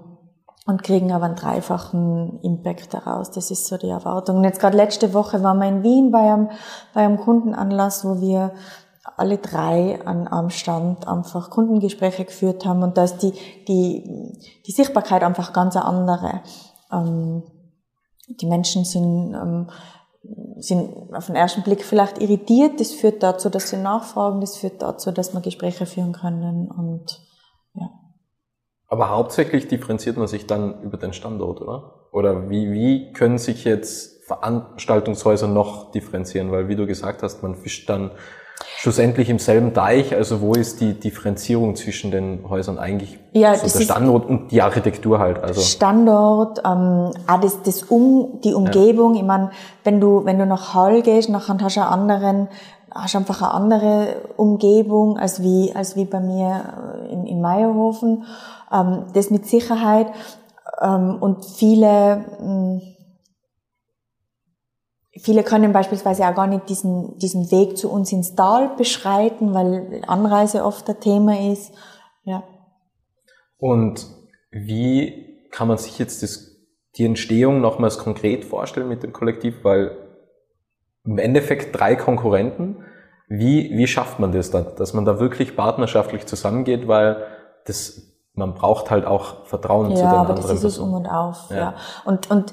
[0.68, 3.30] und kriegen aber einen dreifachen Impact daraus.
[3.30, 4.36] Das ist so die Erwartung.
[4.36, 6.50] Und jetzt gerade letzte Woche waren wir in Wien bei einem,
[6.92, 8.52] bei einem Kundenanlass, wo wir
[9.16, 13.32] alle drei an am Stand einfach Kundengespräche geführt haben und da ist die,
[13.66, 16.42] die, die Sichtbarkeit einfach ganz eine andere.
[16.92, 17.44] Ähm,
[18.28, 19.70] die Menschen sind, ähm,
[20.58, 22.78] sind auf den ersten Blick vielleicht irritiert.
[22.78, 24.42] Das führt dazu, dass sie nachfragen.
[24.42, 27.22] Das führt dazu, dass wir Gespräche führen können und
[27.72, 27.88] ja.
[28.88, 31.92] Aber hauptsächlich differenziert man sich dann über den Standort, oder?
[32.10, 36.50] Oder wie, wie können sich jetzt Veranstaltungshäuser noch differenzieren?
[36.50, 38.12] Weil, wie du gesagt hast, man fischt dann
[38.78, 40.14] schlussendlich im selben Teich.
[40.14, 43.18] Also wo ist die Differenzierung zwischen den Häusern eigentlich?
[43.32, 45.42] Ja, so der Standort und die Architektur halt.
[45.42, 49.14] Also Standort, ähm, auch das, das um, die Umgebung.
[49.14, 49.20] Ja.
[49.20, 49.50] Ich meine,
[49.84, 52.48] wenn du wenn du nach Hall gehst, nachher hast du einen anderen
[52.94, 58.24] hast einfach eine andere Umgebung als wie als wie bei mir in, in Meierhofen
[58.72, 60.08] ähm, das mit Sicherheit
[60.80, 62.80] ähm, und viele mh, hm,
[65.20, 70.02] Viele können beispielsweise auch gar nicht diesen, diesen Weg zu uns ins Tal beschreiten, weil
[70.06, 71.72] Anreise oft ein Thema ist.
[72.24, 72.44] Ja.
[73.56, 74.06] Und
[74.50, 76.56] wie kann man sich jetzt das,
[76.96, 79.64] die Entstehung nochmals konkret vorstellen mit dem Kollektiv?
[79.64, 79.96] Weil
[81.08, 82.84] im Endeffekt drei Konkurrenten.
[83.28, 86.88] Wie, wie schafft man das dann, dass man da wirklich partnerschaftlich zusammengeht?
[86.88, 87.24] Weil
[87.66, 88.02] das
[88.34, 90.42] man braucht halt auch Vertrauen ja, zu den aber anderen.
[90.42, 91.56] Das ist es um und auf, ja.
[91.56, 91.74] ja.
[92.04, 92.52] Und, und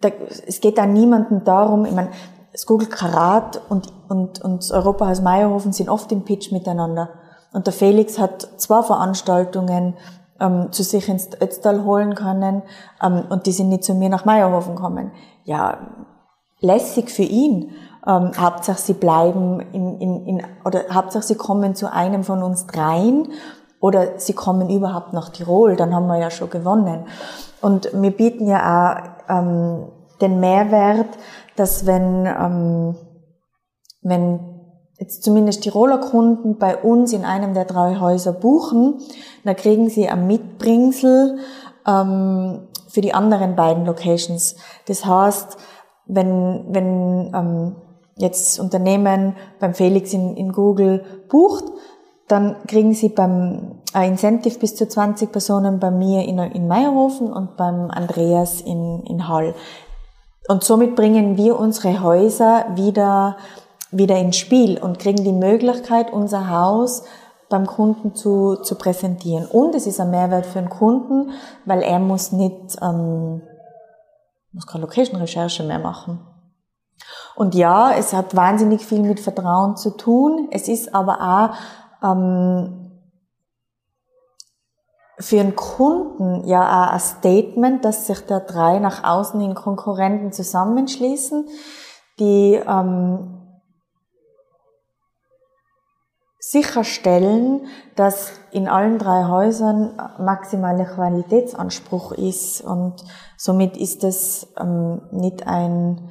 [0.00, 0.08] da,
[0.46, 2.10] es geht da niemandem darum, ich meine,
[2.52, 7.10] das Google Karat und, und, und das Europahaus Meierhofen sind oft im Pitch miteinander.
[7.52, 9.94] Und der Felix hat zwei Veranstaltungen
[10.40, 12.62] ähm, zu sich ins Ötztal holen können
[13.02, 15.12] ähm, und die sind nicht zu mir nach Meierhofen gekommen.
[15.44, 15.78] Ja,
[16.64, 17.70] lässig für ihn.
[18.06, 22.66] Ähm, Hauptsache sie bleiben in, in, in, oder Hauptsache sie kommen zu einem von uns
[22.66, 23.28] dreien
[23.80, 27.06] oder sie kommen überhaupt nach Tirol, dann haben wir ja schon gewonnen.
[27.60, 28.60] Und wir bieten ja
[29.28, 29.88] auch ähm,
[30.20, 31.08] den Mehrwert,
[31.56, 32.96] dass wenn, ähm,
[34.02, 34.40] wenn
[34.98, 39.00] jetzt zumindest Tiroler Kunden bei uns in einem der drei Häuser buchen,
[39.44, 41.38] dann kriegen sie ein Mitbringsel
[41.86, 44.56] ähm, für die anderen beiden Locations.
[44.86, 45.58] Das heißt,
[46.06, 47.76] wenn, wenn ähm,
[48.16, 51.64] jetzt Unternehmen beim Felix in, in Google bucht,
[52.28, 57.32] dann kriegen sie beim ein Incentive bis zu 20 Personen bei mir in, in Meierhofen
[57.32, 59.54] und beim Andreas in, in Hall.
[60.48, 63.36] Und somit bringen wir unsere Häuser wieder
[63.96, 67.04] wieder ins Spiel und kriegen die Möglichkeit, unser Haus
[67.48, 69.46] beim Kunden zu, zu präsentieren.
[69.46, 71.30] Und es ist ein Mehrwert für den Kunden,
[71.64, 73.42] weil er muss nicht, ähm,
[74.54, 76.20] muss keine Location-Recherche mehr machen.
[77.34, 80.48] Und ja, es hat wahnsinnig viel mit Vertrauen zu tun.
[80.52, 81.52] Es ist aber
[82.02, 82.92] auch ähm,
[85.18, 90.32] für einen Kunden ja auch ein Statement, dass sich da drei nach außen in Konkurrenten
[90.32, 91.48] zusammenschließen,
[92.20, 93.43] die ähm,
[96.50, 103.02] sicherstellen, dass in allen drei Häusern maximaler Qualitätsanspruch ist und
[103.38, 106.10] somit ist es ähm, nicht ein,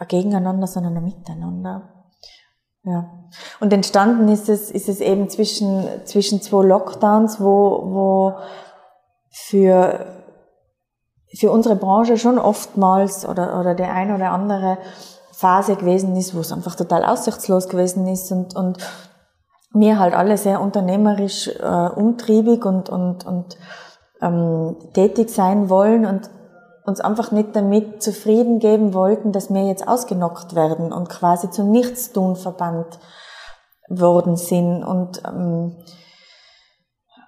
[0.00, 2.06] ein Gegeneinander, sondern ein Miteinander.
[2.82, 3.08] Ja.
[3.60, 8.34] Und entstanden ist es, ist es eben zwischen, zwischen zwei Lockdowns, wo, wo
[9.30, 10.24] für,
[11.38, 14.78] für unsere Branche schon oftmals oder, oder der ein oder andere
[15.38, 18.78] Phase gewesen ist, wo es einfach total aussichtslos gewesen ist und, und
[19.72, 23.56] wir halt alle sehr unternehmerisch äh, umtriebig und, und, und
[24.20, 26.28] ähm, tätig sein wollen und
[26.84, 31.70] uns einfach nicht damit zufrieden geben wollten, dass wir jetzt ausgenockt werden und quasi zum
[31.70, 32.98] Nichtstun verbannt
[33.88, 34.82] worden sind.
[34.82, 35.76] Und ähm,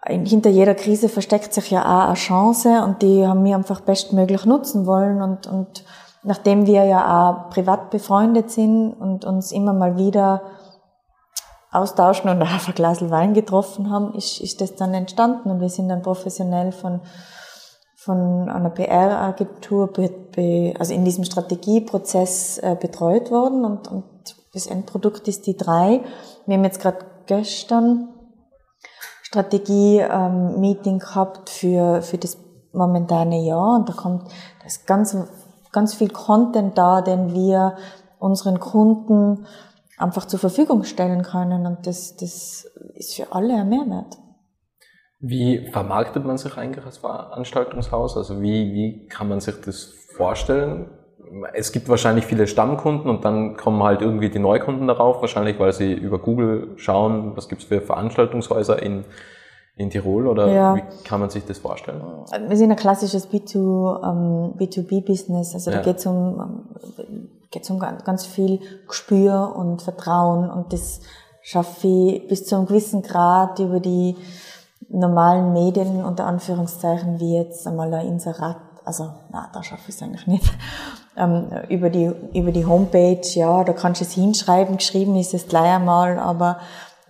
[0.08, 4.46] hinter jeder Krise versteckt sich ja auch eine Chance und die haben wir einfach bestmöglich
[4.46, 5.84] nutzen wollen und, und
[6.22, 10.42] nachdem wir ja auch privat befreundet sind und uns immer mal wieder
[11.72, 15.50] austauschen und auch ein Glas Wein getroffen haben, ist, ist das dann entstanden.
[15.50, 17.00] Und wir sind dann professionell von,
[17.96, 19.90] von einer PR-Agentur,
[20.78, 23.64] also in diesem Strategieprozess äh, betreut worden.
[23.64, 24.04] Und, und
[24.52, 26.00] das Endprodukt ist die drei.
[26.46, 28.08] Wir haben jetzt gerade gestern
[29.22, 32.36] Strategie-Meeting ähm, gehabt für, für das
[32.72, 33.76] momentane Jahr.
[33.76, 34.24] Und da kommt
[34.64, 35.16] das ganz
[35.72, 37.76] ganz viel Content da, den wir
[38.18, 39.46] unseren Kunden
[39.98, 41.66] einfach zur Verfügung stellen können.
[41.66, 44.16] Und das, das ist für alle ein Mehrwert.
[45.20, 48.16] Wie vermarktet man sich eigentlich als Veranstaltungshaus?
[48.16, 50.90] Also wie, wie kann man sich das vorstellen?
[51.52, 55.72] Es gibt wahrscheinlich viele Stammkunden und dann kommen halt irgendwie die Neukunden darauf, wahrscheinlich weil
[55.72, 59.04] sie über Google schauen, was gibt's für Veranstaltungshäuser in
[59.80, 60.76] in Tirol oder ja.
[60.76, 62.02] wie kann man sich das vorstellen?
[62.48, 63.56] Wir sind ein klassisches B2,
[64.04, 65.78] ähm, B2B-Business, also ja.
[65.78, 66.66] da geht es um,
[67.50, 71.00] geht's um ganz viel Gespür und Vertrauen und das
[71.40, 74.16] schaffe ich bis zu einem gewissen Grad über die
[74.90, 80.02] normalen Medien unter Anführungszeichen wie jetzt einmal ein Inserat, also na, da schaffe ich es
[80.02, 80.52] eigentlich nicht.
[81.16, 85.48] Ähm, über die über die Homepage, ja, da kannst du es hinschreiben, geschrieben ist es
[85.48, 86.60] gleich einmal, aber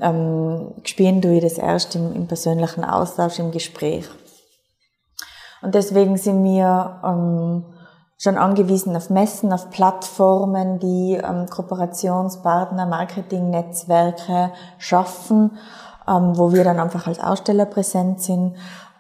[0.01, 4.09] ähm, spüren ich das erst im, im persönlichen Austausch, im Gespräch.
[5.63, 7.65] Und deswegen sind wir ähm,
[8.19, 15.59] schon angewiesen auf Messen, auf Plattformen, die ähm, Kooperationspartner, Marketingnetzwerke schaffen,
[16.09, 18.57] ähm, wo wir dann einfach als Aussteller präsent sind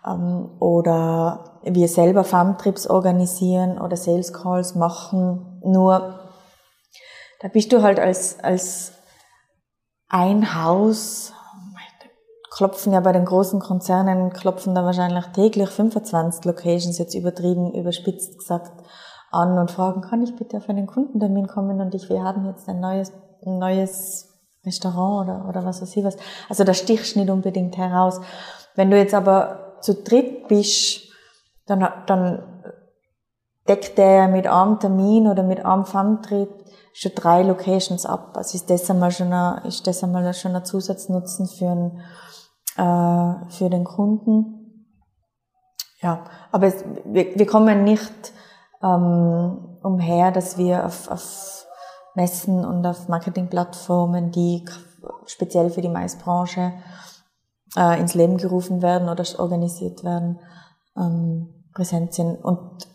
[0.06, 5.60] ähm, oder wir selber Farmtrips organisieren oder Sales Calls machen.
[5.62, 6.20] Nur
[7.40, 8.92] da bist du halt als, als
[10.10, 11.32] ein Haus,
[12.50, 18.38] klopfen ja bei den großen Konzernen, klopfen da wahrscheinlich täglich 25 Locations, jetzt übertrieben, überspitzt
[18.38, 18.72] gesagt,
[19.30, 22.68] an und fragen, kann ich bitte auf einen Kundentermin kommen und ich, wir haben jetzt
[22.68, 23.12] ein neues,
[23.46, 24.28] ein neues
[24.66, 26.16] Restaurant oder, oder was weiß ich was.
[26.48, 28.20] Also da stichst nicht unbedingt heraus.
[28.74, 31.08] Wenn du jetzt aber zu dritt bist,
[31.66, 32.42] dann, dann
[33.68, 36.59] deckt der mit einem Termin oder mit einem Farmtritt
[36.92, 38.36] schon drei Locations ab.
[38.36, 42.00] Also ist das einmal schon ein, ist das einmal schon ein Zusatznutzen für, ein,
[42.76, 44.86] äh, für den Kunden.
[46.00, 48.32] Ja, aber es, wir, wir kommen nicht
[48.82, 51.66] ähm, umher, dass wir auf, auf
[52.14, 54.64] Messen und auf Marketingplattformen, die
[55.26, 56.72] speziell für die Maisbranche
[57.76, 60.40] äh, ins Leben gerufen werden oder organisiert werden,
[60.96, 62.42] ähm, präsent sind.
[62.44, 62.88] Und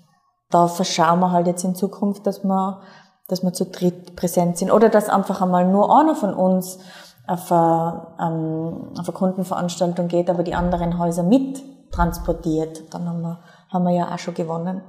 [0.50, 2.82] da verschauen wir halt jetzt in Zukunft, dass wir
[3.28, 6.80] dass wir zu dritt präsent sind oder dass einfach einmal nur einer von uns
[7.28, 12.94] auf eine, ähm, auf eine Kundenveranstaltung geht, aber die anderen Häuser mit transportiert.
[12.94, 14.82] Dann haben wir, haben wir ja auch schon gewonnen.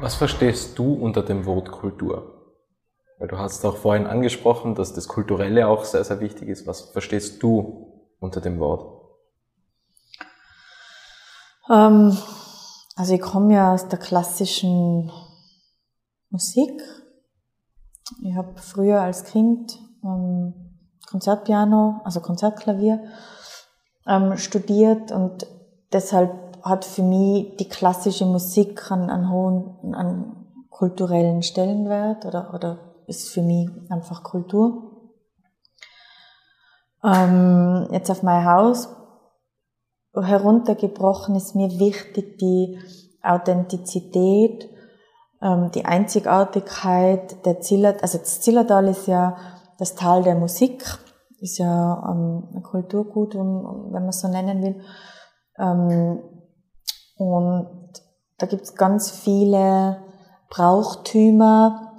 [0.00, 2.34] Was verstehst du unter dem Wort Kultur?
[3.18, 6.66] Weil du hast auch vorhin angesprochen, dass das Kulturelle auch sehr, sehr wichtig ist.
[6.66, 8.98] Was verstehst du unter dem Wort?
[11.70, 12.16] Ähm,
[12.96, 15.10] also ich komme ja aus der klassischen
[16.30, 16.80] Musik.
[18.22, 20.54] Ich habe früher als Kind ähm,
[21.08, 23.02] Konzertpiano, also Konzertklavier
[24.06, 25.46] ähm, studiert und
[25.92, 32.78] deshalb hat für mich die klassische Musik einen, einen hohen einen kulturellen Stellenwert oder, oder
[33.06, 35.12] ist für mich einfach Kultur.
[37.02, 38.88] Ähm, jetzt auf mein Haus
[40.14, 42.78] heruntergebrochen ist mir wichtig die
[43.22, 44.68] Authentizität,
[45.42, 48.02] ähm, die Einzigartigkeit der Zillertal.
[48.02, 49.36] Also das Zillertal ist ja
[49.78, 50.84] das Tal der Musik,
[51.40, 54.80] ist ja ähm, ein Kulturgut, wenn man es so nennen will.
[55.58, 56.20] Ähm,
[57.16, 57.92] und
[58.38, 59.98] da gibt es ganz viele
[60.50, 61.92] Brauchtümer,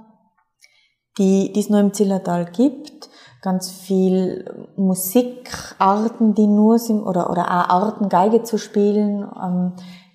[1.18, 3.10] die, die es nur im Zillertal gibt.
[3.42, 9.74] Ganz viel Musikarten, die nur sind, oder, oder auch Arten, Geige zu spielen, ähm,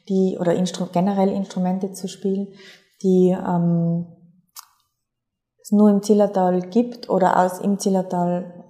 [0.09, 2.49] die, oder Instru generell Instrumente zu spielen,
[3.03, 4.07] die ähm,
[5.63, 8.65] es nur im Zillertal gibt oder aus im Zillertal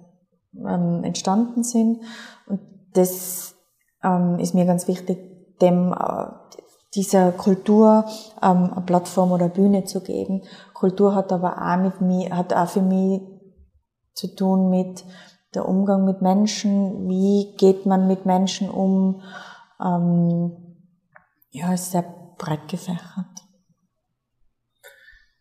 [0.55, 2.01] ähm, entstanden sind.
[2.47, 2.61] Und
[2.93, 3.55] das
[4.03, 6.25] ähm, ist mir ganz wichtig, dem äh,
[6.95, 8.05] dieser Kultur
[8.41, 10.43] ähm, eine Plattform oder Bühne zu geben.
[10.73, 13.21] Kultur hat aber auch mit mir, hat auch für mich
[14.13, 15.03] zu tun mit
[15.53, 17.09] der Umgang mit Menschen.
[17.09, 19.21] Wie geht man mit Menschen um?
[19.83, 20.53] Ähm,
[21.51, 22.05] ja, ist sehr
[22.37, 23.34] breit gefächert.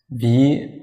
[0.09, 0.83] Wie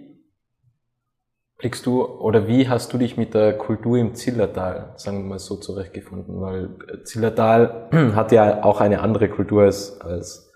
[1.57, 5.39] blickst du oder wie hast du dich mit der Kultur im Zillertal, sagen wir mal
[5.39, 6.41] so, zurechtgefunden?
[6.41, 10.51] Weil Zillertal hat ja auch eine andere Kultur als, als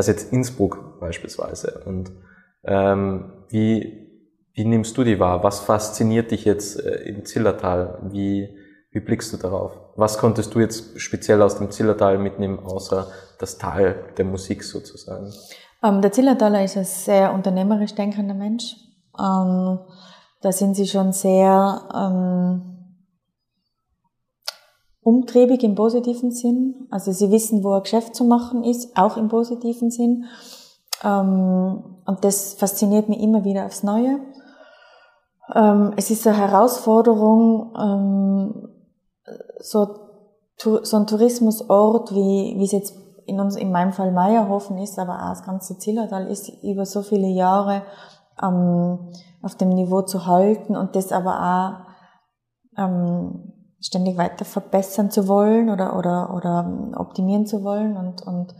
[0.00, 1.82] als jetzt Innsbruck beispielsweise.
[1.84, 2.10] Und
[2.64, 4.08] ähm, wie,
[4.54, 5.42] wie nimmst du die wahr?
[5.42, 7.98] Was fasziniert dich jetzt äh, im Zillertal?
[8.10, 8.56] Wie,
[8.90, 9.72] wie blickst du darauf?
[9.96, 15.32] Was konntest du jetzt speziell aus dem Zillertal mitnehmen, außer das Tal der Musik sozusagen?
[15.82, 18.76] Ähm, der Zillertaler ist ein sehr unternehmerisch denkender Mensch.
[19.18, 19.78] Ähm,
[20.42, 22.70] da sind sie schon sehr ähm,
[25.02, 26.86] umtriebig im positiven Sinn.
[26.90, 30.26] Also sie wissen, wo ein Geschäft zu machen ist, auch im positiven Sinn.
[31.02, 34.20] Ähm, und das fasziniert mich immer wieder aufs Neue.
[35.54, 38.68] Ähm, es ist eine Herausforderung, ähm,
[39.60, 39.88] so,
[40.56, 42.94] so ein Tourismusort, wie, wie es jetzt
[43.30, 47.02] in, uns, in meinem Fall Meierhofen ist, aber auch das ganze Zillertal ist über so
[47.02, 47.82] viele Jahre
[48.36, 51.84] auf dem Niveau zu halten und das aber
[52.76, 52.88] auch
[53.80, 58.54] ständig weiter verbessern zu wollen oder, oder, oder optimieren zu wollen und, und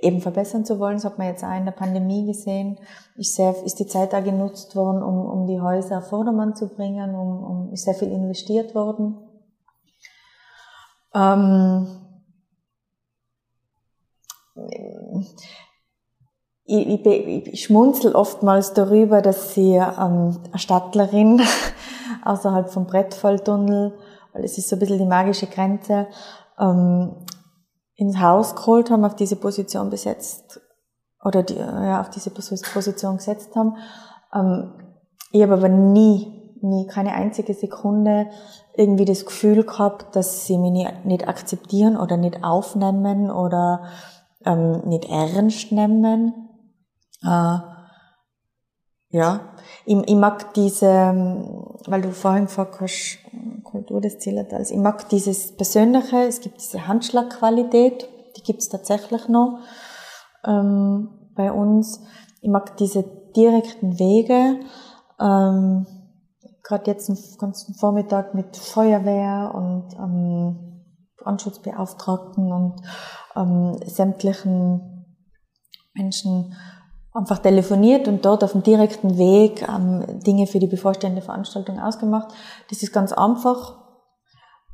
[0.00, 0.96] eben verbessern zu wollen.
[0.96, 2.78] Das hat man jetzt auch in der Pandemie gesehen.
[3.16, 6.68] Ist, sehr, ist die Zeit da genutzt worden, um, um die Häuser auf Vordermann zu
[6.68, 9.16] bringen, um, um, ist sehr viel investiert worden.
[11.14, 11.86] Ähm,
[16.64, 21.42] ich, ich, ich schmunzel oftmals darüber, dass sie ähm, eine Stadtlerin
[22.24, 23.92] außerhalb vom Brettfalltunnel
[24.34, 26.08] weil es ist so ein bisschen die magische Grenze,
[26.58, 27.14] ähm,
[27.94, 30.60] ins Haus geholt haben, auf diese Position besetzt
[31.24, 33.76] oder die, ja, auf diese Position gesetzt haben.
[34.34, 34.72] Ähm,
[35.30, 38.28] ich habe aber nie, nie, keine einzige Sekunde
[38.76, 43.84] irgendwie das Gefühl gehabt, dass sie mich nicht, nicht akzeptieren oder nicht aufnehmen oder
[44.44, 46.32] ähm, nicht ernst nehmen.
[47.22, 47.58] Äh,
[49.10, 49.40] ja,
[49.84, 50.88] ich, ich mag diese,
[51.86, 53.18] weil du vorhin gefragt hast,
[53.62, 54.70] Kultur des Zillertals.
[54.70, 59.60] Ich mag dieses Persönliche, es gibt diese Handschlagqualität, die gibt es tatsächlich noch
[60.44, 62.00] ähm, bei uns.
[62.40, 63.04] Ich mag diese
[63.36, 64.60] direkten Wege.
[65.20, 65.86] Ähm,
[66.62, 70.73] Gerade jetzt einen ganzen Vormittag mit Feuerwehr und ähm,
[71.24, 72.82] Brandschutzbeauftragten und
[73.34, 75.06] ähm, sämtlichen
[75.94, 76.54] Menschen
[77.12, 82.34] einfach telefoniert und dort auf dem direkten Weg ähm, Dinge für die bevorstehende Veranstaltung ausgemacht.
[82.70, 83.78] Das ist ganz einfach.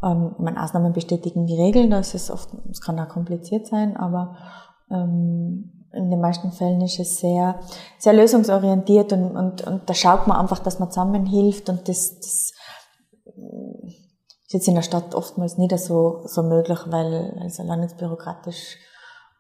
[0.03, 4.37] Ähm, meine Ausnahmen bestätigen die Regeln, das ist oft, es kann auch kompliziert sein, aber
[4.91, 7.61] ähm, in den meisten Fällen ist es sehr,
[7.99, 12.53] sehr lösungsorientiert und, und, und da schaut man einfach, dass man zusammenhilft und das, das
[14.51, 18.79] ist jetzt in der Stadt oftmals nicht so, so möglich, weil es allein jetzt bürokratisch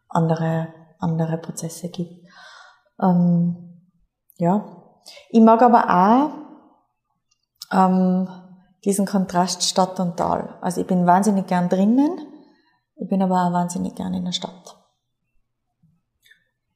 [0.09, 0.69] andere,
[1.01, 2.29] andere Prozesse gibt.
[3.03, 3.91] Ähm,
[4.37, 4.65] ja,
[5.31, 6.31] Ich mag aber auch
[7.77, 8.29] ähm,
[8.85, 10.57] diesen Kontrast Stadt und Tal.
[10.61, 12.21] Also ich bin wahnsinnig gern drinnen,
[12.95, 14.77] ich bin aber auch wahnsinnig gern in der Stadt.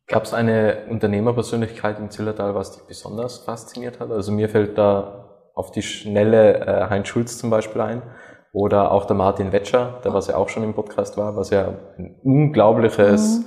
[0.09, 4.11] Gab es eine Unternehmerpersönlichkeit im Zillertal, was dich besonders fasziniert hat?
[4.11, 5.24] Also mir fällt da
[5.55, 8.03] auf die Schnelle äh, Heinz Schulz zum Beispiel ein
[8.53, 11.75] oder auch der Martin Wetscher, der was ja auch schon im Podcast war, was ja
[11.99, 13.45] ein unglaubliches mhm.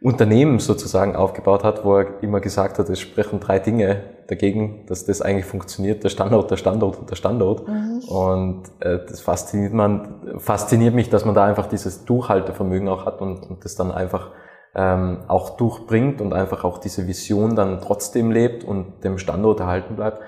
[0.00, 5.04] Unternehmen sozusagen aufgebaut hat, wo er immer gesagt hat, es sprechen drei Dinge dagegen, dass
[5.04, 7.66] das eigentlich funktioniert, der Standort, der Standort und der Standort.
[7.66, 8.00] Mhm.
[8.08, 13.20] Und äh, das fasziniert man, fasziniert mich, dass man da einfach dieses Durchhaltevermögen auch hat
[13.20, 14.30] und, und das dann einfach
[14.74, 19.96] ähm, auch durchbringt und einfach auch diese Vision dann trotzdem lebt und dem Standort erhalten
[19.96, 20.20] bleibt.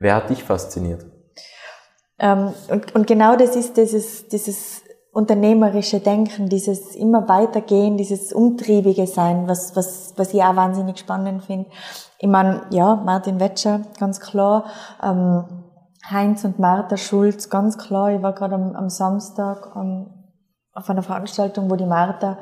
[0.00, 1.04] Wer hat dich fasziniert?
[2.18, 4.82] Ähm, und, und genau das ist dieses, dieses
[5.12, 11.44] unternehmerische Denken, dieses immer weitergehen, dieses umtriebige Sein, was, was, was ich auch wahnsinnig spannend
[11.44, 11.70] finde.
[12.18, 14.66] Ich meine, ja, Martin Wetscher, ganz klar,
[15.02, 15.44] ähm,
[16.08, 18.12] Heinz und Martha Schulz, ganz klar.
[18.12, 20.06] Ich war gerade am, am Samstag ähm,
[20.72, 22.38] auf einer Veranstaltung, wo die Martha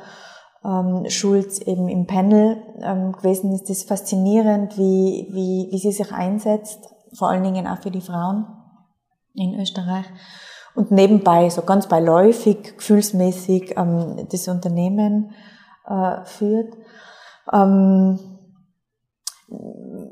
[0.65, 3.65] ähm, Schulz eben im Panel ähm, gewesen ist.
[3.65, 8.01] Das ist faszinierend, wie, wie, wie sie sich einsetzt, vor allen Dingen auch für die
[8.01, 8.47] Frauen
[9.35, 10.07] in Österreich
[10.75, 15.33] und nebenbei so ganz beiläufig, gefühlsmäßig ähm, das Unternehmen
[15.89, 16.75] äh, führt.
[17.53, 18.19] Ähm,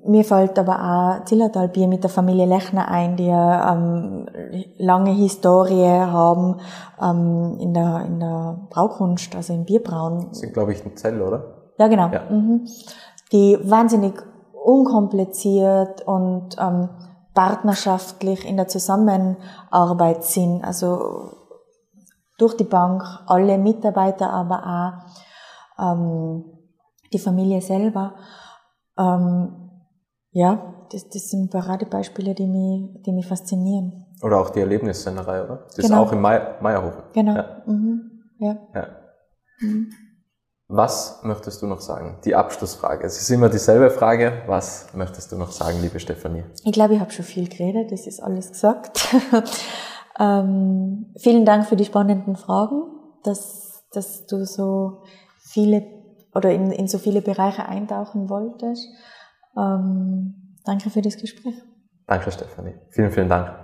[0.06, 4.26] mir fällt aber auch Zillertalbier mit der Familie Lechner ein, die ja ähm,
[4.78, 6.60] lange Historie haben
[7.02, 10.28] ähm, in, der, in der Braukunst, also im Bierbrauen.
[10.28, 11.72] Das sind, glaube ich, ein Zell, oder?
[11.78, 12.10] Ja, genau.
[12.10, 12.22] Ja.
[12.30, 12.66] Mhm.
[13.32, 14.14] Die wahnsinnig
[14.64, 16.88] unkompliziert und ähm,
[17.34, 20.64] partnerschaftlich in der Zusammenarbeit sind.
[20.64, 21.32] Also
[22.38, 25.04] durch die Bank, alle Mitarbeiter, aber
[25.78, 26.44] auch ähm,
[27.12, 28.14] die Familie selber.
[28.98, 29.70] Ähm,
[30.30, 34.06] ja, das, das sind Paradebeispiele, die mich, die mich faszinieren.
[34.22, 35.64] Oder auch die Erlebnissennerei, oder?
[35.66, 36.02] Das genau.
[36.02, 37.02] ist auch im Meierhofen.
[37.12, 37.34] Genau.
[37.34, 37.62] Ja.
[37.66, 38.22] Mhm.
[38.38, 38.56] ja.
[38.74, 38.86] ja.
[39.60, 39.90] Mhm.
[40.76, 42.16] Was möchtest du noch sagen?
[42.24, 43.06] Die Abschlussfrage.
[43.06, 44.42] Es ist immer dieselbe Frage.
[44.48, 46.42] Was möchtest du noch sagen, liebe Stefanie?
[46.64, 47.92] Ich glaube, ich habe schon viel geredet.
[47.92, 49.14] Das ist alles gesagt.
[50.18, 52.82] ähm, vielen Dank für die spannenden Fragen,
[53.22, 55.04] dass, dass du so
[55.38, 55.86] viele
[56.34, 58.88] oder in, in so viele Bereiche eintauchen wolltest.
[59.56, 61.54] Ähm, danke für das Gespräch.
[62.08, 62.74] Danke, Stefanie.
[62.90, 63.63] Vielen, vielen Dank.